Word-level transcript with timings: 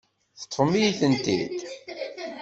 Teṭṭfem-iyi-tent-id. 0.39 1.57